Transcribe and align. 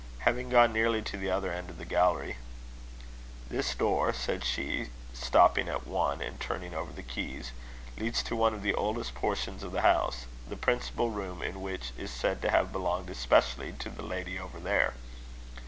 Having 0.21 0.49
gone 0.49 0.73
nearly 0.73 1.03
to 1.03 1.15
the 1.15 1.29
other 1.29 1.51
end 1.51 1.69
of 1.69 1.77
the 1.77 1.85
gallery, 1.85 2.37
"This 3.49 3.75
door," 3.75 4.13
said 4.13 4.43
she, 4.43 4.87
stopping 5.13 5.69
at 5.69 5.85
one, 5.85 6.21
and 6.21 6.39
turning 6.39 6.73
over 6.73 6.91
the 6.91 7.03
keys, 7.03 7.51
"leads 7.99 8.23
to 8.23 8.35
one 8.35 8.55
of 8.55 8.63
the 8.63 8.73
oldest 8.73 9.13
portions 9.13 9.61
of 9.61 9.71
the 9.73 9.81
house, 9.83 10.25
the 10.49 10.57
principal 10.57 11.11
room 11.11 11.43
in 11.43 11.61
which 11.61 11.91
is 11.99 12.09
said 12.09 12.41
to 12.41 12.49
have 12.49 12.71
belonged 12.71 13.11
especially 13.11 13.73
to 13.73 13.91
the 13.91 14.01
lady 14.01 14.39
over 14.39 14.59
there." 14.59 14.95